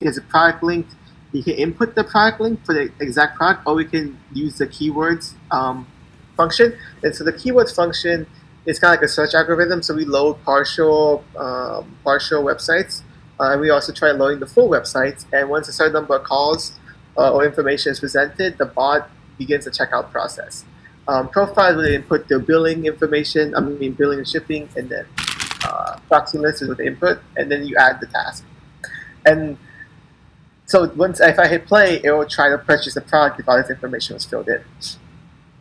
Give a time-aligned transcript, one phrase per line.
[0.00, 0.86] is a product link.
[1.32, 4.66] You can input the product link for the exact product, or we can use the
[4.66, 5.88] keywords um,
[6.36, 6.76] function.
[7.02, 8.26] And so the keywords function
[8.64, 9.82] is kind of like a search algorithm.
[9.82, 13.02] So we load partial um, partial websites,
[13.40, 15.26] uh, and we also try loading the full websites.
[15.32, 16.78] And once a certain number of calls
[17.16, 20.64] uh, or information is presented, the bot begins the checkout process.
[21.08, 25.06] Um, profiles will input the billing information, I mean billing and shipping, and then
[25.64, 28.44] uh, proxy list is with input, and then you add the task.
[29.26, 29.58] And
[30.68, 33.56] so once if I hit play, it will try to purchase the product if all
[33.56, 34.62] this information was filled in.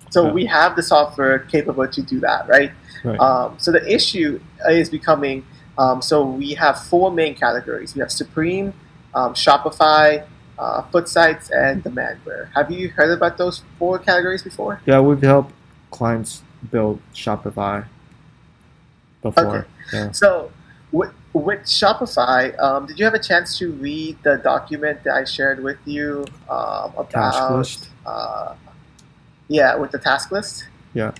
[0.09, 0.31] So Yeah.
[0.33, 2.71] we have the software capable to do that, right?
[3.03, 3.19] Right.
[3.19, 5.45] Um, so the issue is becoming
[5.77, 7.93] um, so we have four main categories.
[7.93, 8.73] We have Supreme,
[9.13, 10.23] um, Shopify,
[10.57, 12.49] uh, foot sites, and demandware.
[12.55, 14.81] Have you heard about those four categories before?
[14.85, 15.53] Yeah, we've helped
[15.91, 17.85] clients build Shopify
[19.21, 19.57] before.
[19.57, 19.67] Okay.
[19.93, 20.11] Yeah.
[20.11, 20.51] So
[20.91, 25.23] with, with Shopify, um, did you have a chance to read the document that I
[25.23, 27.89] shared with you um, about Task list.
[28.05, 28.55] Uh,
[29.47, 30.65] yeah, with the task list.
[30.93, 31.11] Yeah,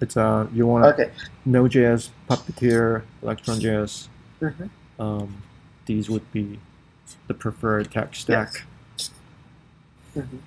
[0.00, 1.10] it's uh you want Okay.
[1.44, 4.08] Node.js, Puppeteer, Electron.js.
[4.40, 4.70] Mhm.
[4.98, 5.42] Um,
[5.86, 6.58] these would be
[7.26, 8.64] the preferred tech stack.
[10.16, 10.38] Mhm.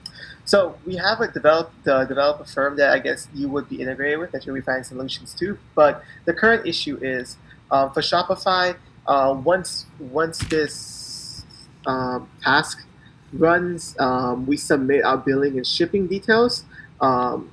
[0.45, 4.19] So we have a develop the developer firm that I guess you would be integrated
[4.19, 5.57] with that you'll be finding solutions to.
[5.75, 7.37] But the current issue is
[7.69, 8.75] um, for Shopify.
[9.07, 11.45] Uh, once once this
[11.85, 12.85] um, task
[13.33, 16.65] runs, um, we submit our billing and shipping details.
[16.99, 17.51] Um,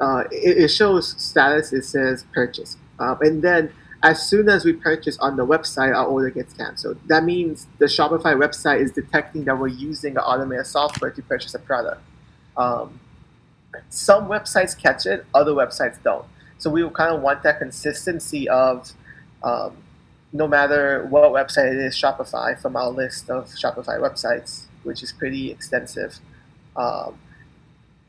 [0.00, 1.72] uh, it, it shows status.
[1.72, 6.06] It says purchase, um, and then as soon as we purchase on the website, our
[6.06, 6.98] order gets canceled.
[7.08, 11.54] That means the Shopify website is detecting that we're using the automated software to purchase
[11.54, 12.00] a product.
[12.56, 13.00] Um,
[13.88, 16.24] some websites catch it, other websites don't.
[16.58, 18.92] So we kind of want that consistency of
[19.42, 19.76] um,
[20.32, 25.12] no matter what website it is, Shopify from our list of Shopify websites, which is
[25.12, 26.18] pretty extensive.
[26.76, 27.18] Um,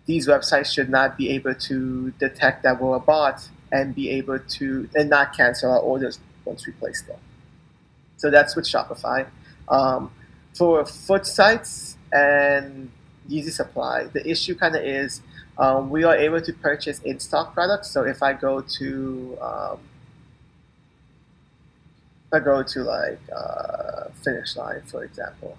[0.05, 4.39] these websites should not be able to detect that we're a bot and be able
[4.39, 7.19] to and not cancel our orders once we place them.
[8.16, 9.27] So that's with Shopify.
[9.67, 10.11] Um,
[10.53, 12.89] for foot sites and
[13.29, 15.22] Yeezy Supply, the issue kind of is
[15.57, 17.89] um, we are able to purchase in stock products.
[17.91, 19.79] So if I go to um,
[22.27, 25.57] if I go to like uh, Finish Line, for example,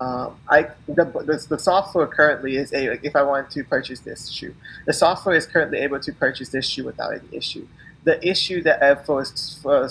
[0.00, 4.00] um, I the, the, the software currently is a like if I want to purchase
[4.00, 4.54] this shoe,
[4.86, 7.68] the software is currently able to purchase this shoe without any issue.
[8.04, 9.24] The issue that uh, for
[9.62, 9.88] for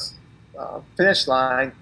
[0.58, 1.74] uh, Finish Line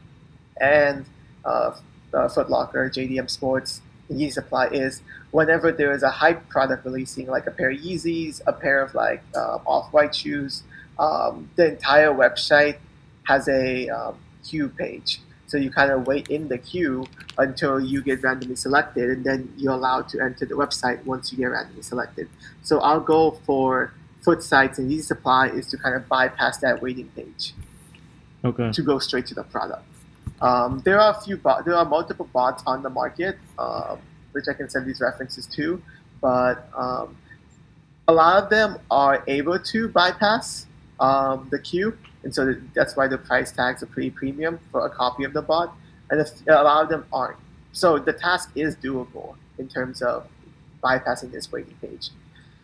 [0.59, 1.05] and
[1.45, 1.75] uh,
[2.13, 3.81] uh, Foot Locker, JDM Sports,
[4.11, 5.01] Yeezy Supply is
[5.31, 8.93] whenever there is a hype product releasing, like a pair of Yeezys, a pair of
[8.93, 10.63] like um, off-white shoes,
[10.99, 12.77] um, the entire website
[13.27, 15.21] has a um, queue page.
[15.47, 17.05] So you kind of wait in the queue
[17.37, 21.37] until you get randomly selected, and then you're allowed to enter the website once you
[21.37, 22.27] get randomly selected.
[22.63, 23.93] So our goal for
[24.23, 27.53] foot sites and Yeezy Supply is to kind of bypass that waiting page
[28.43, 28.71] Okay.
[28.71, 29.83] to go straight to the product.
[30.41, 33.99] Um, there are a few bot, there are multiple bots on the market, um,
[34.33, 35.81] which I can send these references to,
[36.21, 37.15] but um,
[38.07, 40.65] a lot of them are able to bypass
[40.99, 44.89] um, the queue, and so that's why the price tags are pretty premium for a
[44.89, 45.75] copy of the bot,
[46.09, 47.37] and a lot of them aren't.
[47.71, 50.27] So the task is doable in terms of
[50.83, 52.09] bypassing this waiting page.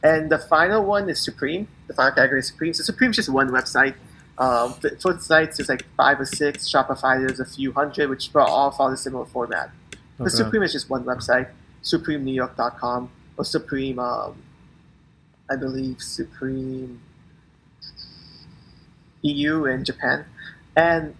[0.04, 1.68] And the final one is Supreme.
[1.88, 2.74] The final category is Supreme.
[2.74, 3.96] So Supreme is just one website.
[4.38, 6.68] Um, foot sites, there's like five or six.
[6.70, 9.72] Shopify, there's a few hundred, which all follow a similar format.
[10.18, 10.36] But Okay.
[10.36, 11.50] Supreme is just one website,
[11.84, 14.36] supremenewyork.com, or Supreme, um,
[15.50, 17.00] I believe, Supreme
[19.24, 20.26] EU and Japan.
[20.76, 21.16] And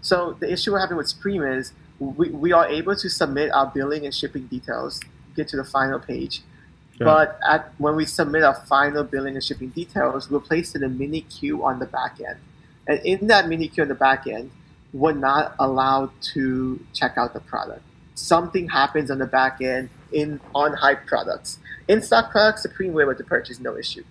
[0.00, 3.66] so the issue we're having with Supreme is we, we are able to submit our
[3.66, 5.00] billing and shipping details,
[5.36, 6.42] get to the final page.
[6.98, 7.04] Yeah.
[7.04, 10.88] But at, when we submit our final billing and shipping details, we're placed in a
[10.88, 12.38] mini queue on the back end.
[12.86, 14.50] And in that mini queue on the back end,
[14.92, 17.82] we're not allowed to check out the product.
[18.14, 21.58] Something happens on the back end in on hype products.
[21.88, 24.04] In stock products, Supreme we're able to purchase, no issue.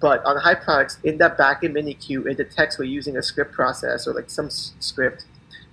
[0.00, 3.22] But on hype products, in that back end mini queue, it detects we're using a
[3.22, 5.26] script process or like some s- script,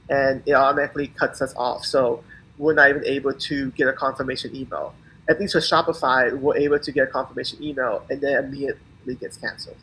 [0.09, 1.85] and it automatically cuts us off.
[1.85, 2.23] So
[2.57, 4.93] we're not even able to get a confirmation email.
[5.29, 9.37] At least with Shopify, we're able to get a confirmation email, and then immediately gets
[9.37, 9.77] canceled.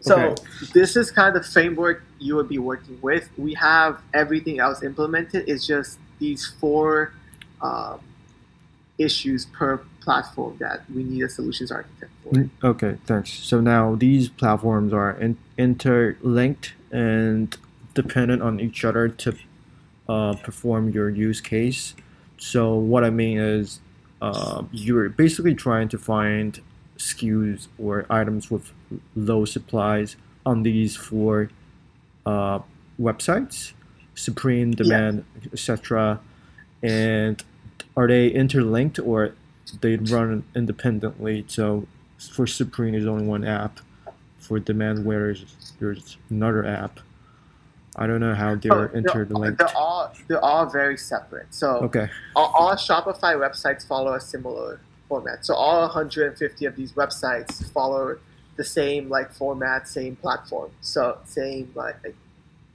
[0.00, 0.42] So Okay.
[0.74, 3.28] this is kind of the framework you would be working with.
[3.38, 5.48] We have everything else implemented.
[5.48, 7.12] It's just these four
[7.60, 8.00] um,
[8.98, 12.30] issues per platform that we need a solutions architect for.
[12.30, 13.30] Mm, Okay, thanks.
[13.30, 17.56] So now these platforms are in- interlinked and
[17.94, 19.34] dependent on each other to
[20.08, 21.94] uh, perform your use case.
[22.38, 23.80] So what I mean is,
[24.20, 26.60] uh, you're basically trying to find
[26.96, 28.72] SKUs or items with
[29.16, 30.16] low supplies
[30.46, 31.50] on these four
[32.26, 32.60] uh,
[33.00, 33.72] websites,
[34.14, 35.48] Supreme, Demand, yeah.
[35.52, 36.20] etc.
[36.82, 37.42] And
[37.96, 39.34] are they interlinked or
[39.80, 41.44] they run independently?
[41.48, 41.86] So
[42.18, 43.80] for Supreme, there's only one app.
[44.38, 45.44] For Demandware
[45.78, 46.98] there's another app.
[47.94, 49.58] I don't know how they're oh, interlinked.
[49.58, 51.54] They're all they're all very separate.
[51.54, 55.44] So okay, all, all Shopify websites follow a similar format.
[55.44, 58.18] So all 150 of these websites follow
[58.56, 60.70] the same like format, same platform.
[60.80, 62.16] So same like, like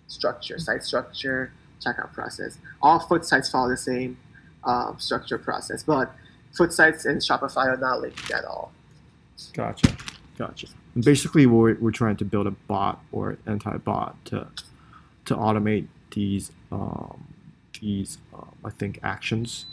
[0.07, 1.51] structure, site structure,
[1.83, 2.59] checkout process.
[2.81, 4.17] All foot sites follow the same
[4.63, 6.13] um, structure process, but
[6.55, 8.71] foot sites and Shopify are not linked at all.
[9.53, 9.95] Gotcha,
[10.37, 10.67] gotcha.
[10.95, 14.47] And basically, we're, we're trying to build a bot or anti-bot to
[15.25, 17.27] to automate these um,
[17.79, 19.65] these uh, I think actions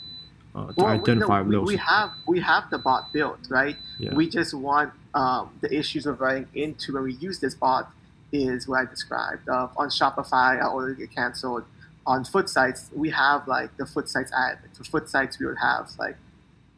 [0.55, 1.69] uh, to well, identify no, those.
[1.69, 3.77] We have we have the bot built, right?
[3.99, 4.15] Yeah.
[4.15, 7.91] We just want um, the issues we're running into when we use this bot
[8.33, 9.49] is what I described.
[9.49, 11.65] Uh, on Shopify, our order get canceled.
[12.07, 14.59] On foot sites, we have like the foot sites ad.
[14.75, 16.17] For foot sites, we would have like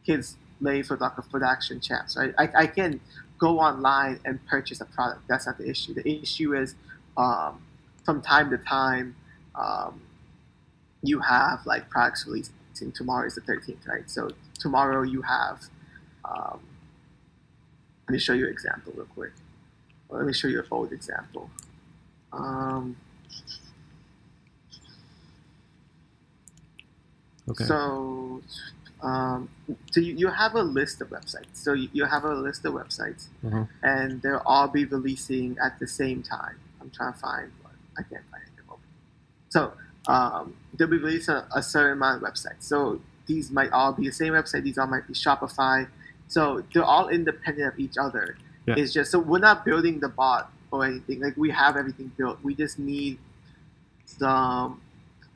[0.05, 2.32] kids lay for like a foot action champs, right?
[2.38, 3.00] I, I can
[3.38, 5.23] go online and purchase a product.
[5.28, 5.94] That's not the issue.
[5.94, 6.75] The issue is
[7.17, 7.62] um,
[8.05, 9.17] from time to time,
[9.55, 10.00] um,
[11.02, 12.52] you have like products releasing.
[12.94, 14.08] Tomorrow is the 13th, right?
[14.08, 15.62] So tomorrow you have.
[16.25, 16.61] Um,
[18.06, 19.32] let me show you an example real quick.
[20.08, 21.50] Let me show you a old example.
[22.32, 22.96] Um,
[27.48, 27.64] okay.
[27.64, 28.43] So,
[29.02, 29.48] um,
[29.90, 31.54] so you, you have a list of websites.
[31.54, 33.64] So you, you have a list of websites, uh-huh.
[33.82, 36.58] and they'll all be releasing at the same time.
[36.81, 37.75] I'm trying to find one.
[37.98, 38.76] I can't find it the.
[39.48, 39.72] So
[40.08, 42.62] um, they'll be releasing a, a certain amount of websites.
[42.62, 44.62] So these might all be the same website.
[44.62, 45.88] These all might be Shopify.
[46.28, 48.37] So they're all independent of each other.
[48.66, 48.75] Yeah.
[48.78, 51.20] It's just so we're not building the bot or anything.
[51.20, 52.42] Like we have everything built.
[52.42, 53.19] We just need
[54.04, 54.81] some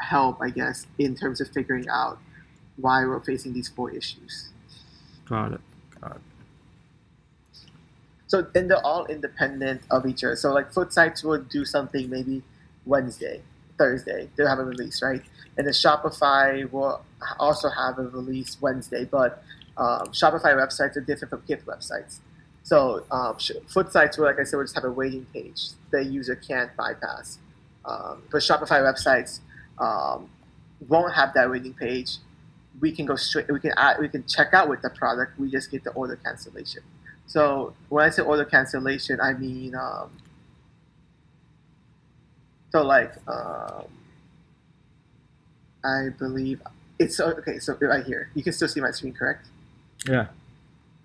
[0.00, 2.18] help, I guess, in terms of figuring out
[2.76, 4.48] why we're facing these four issues.
[5.28, 5.60] Got it.
[6.00, 6.20] Got it.
[8.26, 10.36] So then they're all independent of each other.
[10.36, 12.42] So like foot sites will do something maybe
[12.86, 13.42] Wednesday,
[13.76, 14.28] Thursday.
[14.36, 15.22] They'll have a release, right?
[15.58, 17.02] And the Shopify will
[17.38, 19.42] also have a release Wednesday, but
[19.76, 22.20] um, Shopify websites are different from Kith websites.
[22.62, 23.36] So um,
[23.66, 26.74] foot sites will, like I said, will just have a waiting page the user can't
[26.76, 27.38] bypass.
[27.84, 29.40] Um, but Shopify websites
[29.80, 30.30] um,
[30.88, 32.18] won't have that waiting page.
[32.80, 33.50] We can go straight.
[33.50, 35.38] We can add, we can check out with the product.
[35.38, 36.82] We just get the order cancellation.
[37.26, 40.10] So when I say order cancellation, I mean um,
[42.70, 43.86] so like um,
[45.84, 46.62] I believe
[46.98, 47.58] it's okay.
[47.58, 49.46] So right here, you can still see my screen, correct?
[50.06, 50.26] Yeah.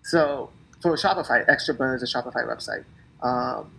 [0.04, 0.50] So
[0.82, 2.84] for Shopify, Extra Butter is a Shopify website.
[3.22, 3.72] Um,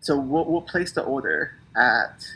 [0.00, 2.26] so we'll, we'll place the order at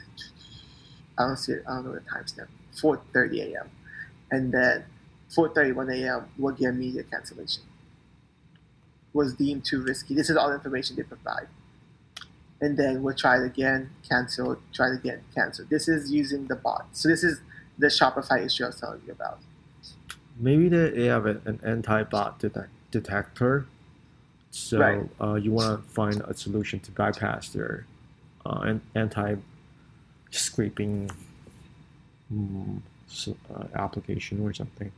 [1.19, 1.65] I don't see it.
[1.69, 2.49] I don't know the timestamp.
[2.75, 3.71] 4:30 a.m.
[4.31, 4.85] and then
[5.31, 6.29] 4:31 a.m.
[6.39, 7.63] will get immediate cancellation.
[9.13, 10.15] Was deemed too risky.
[10.15, 11.49] This is all the information they provide.
[12.61, 15.65] And then we'll try it again, cancel, try it again, cancel.
[15.69, 16.87] This is using the bot.
[16.93, 17.41] So this is
[17.79, 19.39] the Shopify issue I was telling you about.
[20.39, 23.67] Maybe they have an anti-bot detect detector.
[24.51, 25.09] So right.
[25.21, 27.87] uh, you want to find a solution to bypass their
[28.45, 28.75] uh,
[30.31, 31.11] anti-scraping
[32.31, 32.83] um,
[33.29, 34.93] uh, application or something.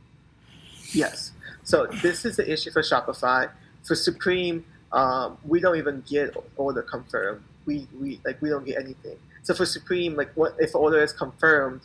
[0.93, 1.31] Yes.
[1.63, 3.49] So this is the issue for Shopify.
[3.83, 7.43] For Supreme, um, we don't even get order confirmed.
[7.65, 9.17] We, we like we don't get anything.
[9.41, 11.81] So for Supreme, like what if order is confirmed,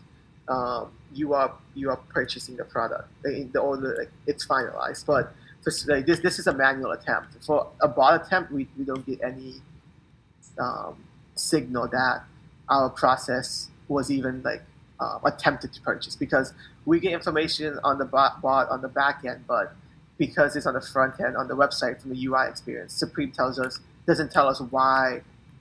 [0.48, 3.08] um, you are you are purchasing the product.
[3.22, 7.42] The order like, it's finalized, but for like this this is a manual attempt.
[7.44, 9.54] For a bot attempt, we, we don't get any
[10.58, 10.96] um,
[11.34, 12.24] signal that
[12.70, 14.62] our process was even like
[15.00, 16.52] uh, attempted to purchase because
[16.84, 19.74] we get information on the bot, on the back end, but
[20.18, 23.58] because it's on the front end on the website from the UI experience, Supreme tells
[23.58, 25.20] us doesn't tell us why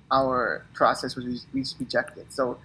[0.10, 2.32] our process was re- rejected.
[2.32, 2.58] So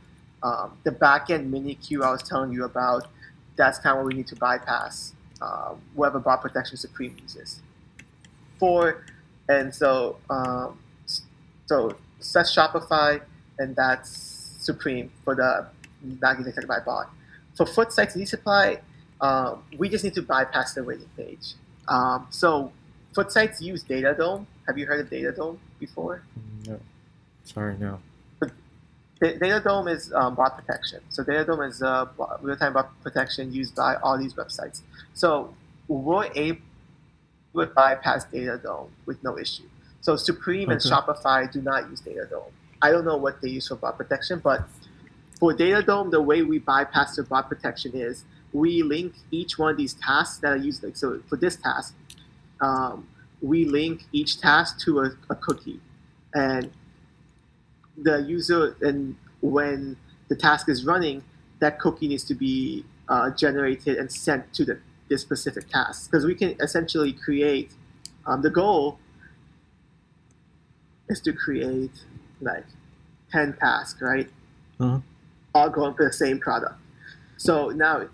[0.43, 3.09] um, the back end mini queue I was telling you about,
[3.57, 7.61] that's kind of what we need to bypass um, whatever bot protection Supreme uses.
[8.59, 9.05] For
[9.49, 10.79] and so um,
[11.67, 11.97] so
[12.33, 13.21] that's Shopify
[13.59, 14.32] and that's
[14.63, 15.67] Supreme for the
[16.03, 17.11] not getting detected by bot.
[17.55, 18.81] For foot sites and supply,
[19.21, 21.55] um, we just need to bypass the waiting page.
[21.89, 22.73] Um, so
[23.15, 24.47] foot sites use Datadome.
[24.67, 26.23] Have you heard of Datadome before?
[26.67, 26.81] No.
[27.45, 28.01] Sorry, no.
[28.41, 31.01] Da- Datadome is um, bot protection.
[31.11, 32.07] So Datadome is uh,
[32.41, 34.81] real-time bot protection used by all these websites.
[35.15, 35.55] So
[35.89, 36.59] we're able
[37.57, 39.65] to bypass Datadome with no issue.
[40.01, 42.51] So Supreme and Shopify do not use Datadome.
[42.83, 44.69] I don't know what they use for bot protection, but
[45.39, 49.77] for Datadome, the way we bypass the bot protection is we link each one of
[49.77, 50.83] these tasks that are used.
[50.83, 51.95] Like so, for this task,
[52.61, 53.09] um,
[53.41, 55.81] we link each task to a, a cookie,
[56.35, 56.71] and
[57.97, 59.97] the user and when
[60.29, 61.23] the task is running,
[61.61, 66.25] that cookie needs to be uh, generated and sent to the this specific task because
[66.25, 67.73] we can essentially create
[68.25, 68.99] um, the goal
[71.09, 71.91] is to create
[72.43, 72.65] like
[73.31, 74.29] 10 tasks right?
[74.81, 74.99] Uh-huh.
[75.55, 76.75] all going for the same product.
[77.37, 78.09] So now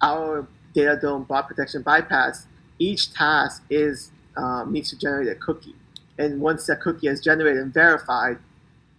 [0.00, 2.46] our Datadome bot protection bypass
[2.78, 5.74] each task is um, needs to generate a cookie.
[6.18, 8.38] And once that cookie is generated and verified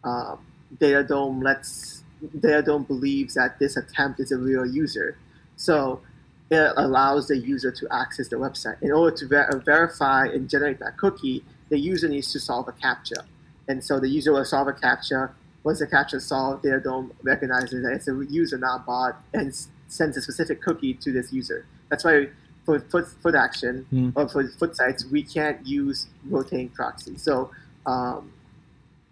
[0.03, 0.39] um,
[0.77, 2.03] Datadome lets
[2.37, 5.17] Datadome believes that this attempt is a real user,
[5.55, 6.01] so
[6.49, 8.81] it allows the user to access the website.
[8.81, 12.71] In order to ver- verify and generate that cookie, the user needs to solve a
[12.71, 13.23] captcha,
[13.67, 15.31] and so the user will solve a captcha.
[15.63, 19.53] Once the captcha is solved, Datadome recognizes that it's a user, not bot, and
[19.87, 21.65] sends a specific cookie to this user.
[21.89, 22.29] That's why
[22.65, 24.09] for foot, foot action Hmm.
[24.15, 27.21] or for foot sites, we can't use rotating proxies.
[27.21, 27.51] So
[27.85, 28.31] um,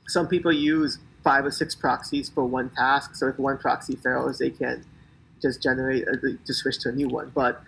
[0.08, 3.16] some people use five or six proxies for one task.
[3.16, 4.86] So if one proxy fails, they can
[5.42, 7.32] just generate uh, to switch to a new one.
[7.34, 7.62] But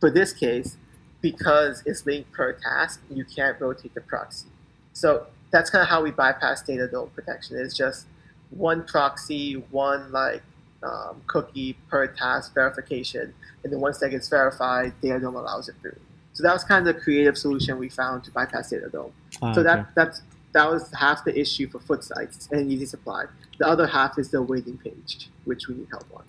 [0.00, 0.76] for this case,
[1.20, 4.48] because it's linked per task, you can't rotate the proxy.
[4.92, 7.56] So that's kind of how we bypass Datadome protection.
[7.56, 8.06] It's just
[8.50, 10.42] one proxy, one like
[10.82, 13.32] um, cookie per task verification,
[13.62, 15.96] and then once that gets verified, Datadome allows it through.
[16.32, 19.12] So that was kind of the creative solution we found to bypass Datadome.
[19.40, 19.62] Ah, So okay.
[19.62, 23.24] that that's that was half the issue for foot sites and Yeezy Supply.
[23.58, 26.24] The other half is the waiting page, which we need help on.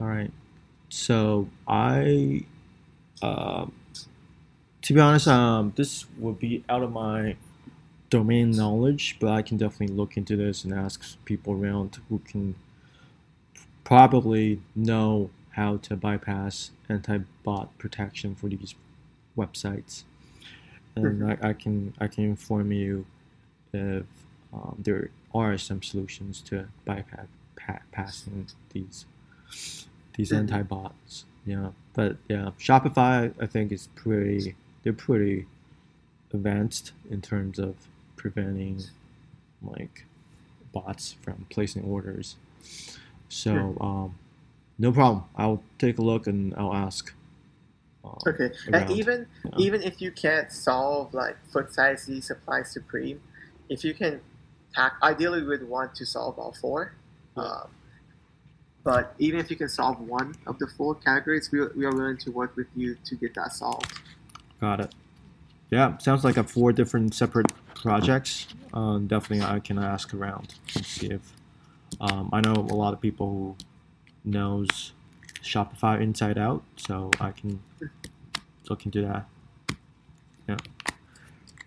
[0.00, 0.30] All right.
[0.88, 2.44] So I,
[3.22, 3.72] um,
[4.82, 7.36] to be honest, um, this would be out of my
[8.10, 12.54] domain knowledge, but I can definitely look into this and ask people around who can
[13.84, 18.74] probably know how to bypass anti-bot protection for these
[19.36, 20.04] websites,
[20.94, 23.06] and I, I can I can inform you
[23.72, 24.04] if
[24.52, 29.06] um, there are some solutions to bypass pa- passing these
[30.16, 30.38] these Mhm.
[30.38, 31.24] anti-bots.
[31.44, 34.54] Yeah, but yeah, Shopify I think is pretty.
[34.82, 35.46] They're pretty
[36.32, 37.74] advanced in terms of
[38.30, 38.82] preventing
[39.62, 40.04] like
[40.72, 42.36] bots from placing orders.
[43.28, 44.18] So um,
[44.78, 45.24] no problem.
[45.36, 47.12] I'll take a look and I'll ask.
[48.04, 49.50] um, Okay, and even Yeah.
[49.58, 53.20] even if you can't solve like foot size Yeezy Supply supreme,
[53.68, 54.20] if you can
[54.74, 56.94] tack, ideally we would want to solve all four.
[57.36, 57.42] Yeah.
[57.44, 57.68] Um,
[58.82, 62.18] but even if you can solve one of the four categories, we, we are willing
[62.18, 63.92] to work with you to get that solved.
[64.60, 64.94] Got it.
[65.70, 67.50] Yeah, sounds like a four different separate
[67.86, 68.48] projects.
[68.74, 71.32] Um, definitely, I can ask around and see if
[72.00, 73.28] um, I know a lot of people
[74.24, 74.92] who knows
[75.42, 77.60] Shopify inside out, so I can
[78.68, 79.26] look into that.
[80.48, 80.56] Yeah.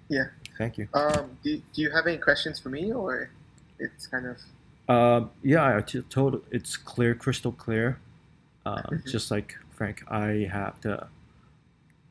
[0.09, 0.25] Yeah.
[0.57, 0.89] Thank you.
[0.93, 3.29] Um, do, do you have any questions for me, or
[3.79, 4.38] it's kind of
[4.93, 7.99] Um, yeah, I t- told it's clear, crystal clear.
[8.65, 9.07] Uh, Mhm.
[9.09, 11.07] Just like Frank, I have to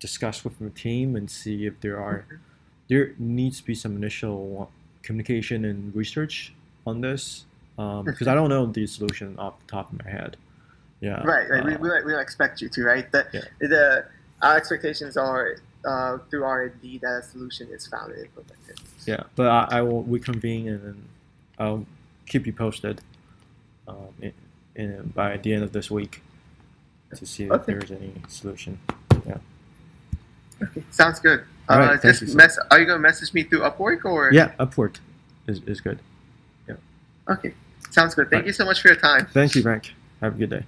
[0.00, 2.24] discuss with my team and see if there are
[2.88, 4.70] there needs to be some initial
[5.02, 6.52] communication and research
[6.86, 7.44] on this
[7.76, 10.36] because I don't know the solution off the top of my head.
[11.00, 11.22] Yeah.
[11.22, 11.48] right?
[11.48, 11.64] Right.
[11.64, 13.10] we, uh, we, don't- we expect you to, right?
[13.12, 13.40] The, Yeah.
[13.60, 14.04] the
[14.42, 18.80] our expectations are uh, through R and D that a solution is found and implemented.
[19.06, 21.02] yeah, but I, I will reconvene and then
[21.58, 21.86] I'll
[22.26, 23.00] keep you posted
[23.86, 24.32] um, in,
[24.74, 26.20] in, by the end of this week
[27.14, 28.78] to see if there's any solution.
[29.26, 29.38] Yeah.
[30.62, 31.44] Okay, sounds good.
[31.68, 32.58] All right, uh, just you, mess.
[32.70, 34.30] Are you gonna message me through Upwork or?
[34.32, 34.96] Yeah, Upwork
[35.46, 35.98] is, is good.
[36.66, 36.74] Yeah.
[37.28, 37.52] Okay,
[37.90, 38.30] sounds good.
[38.30, 38.46] Thank Right.
[38.48, 39.26] you so much for your time.
[39.26, 39.92] Thank you, Frank.
[40.20, 40.64] Have a good day.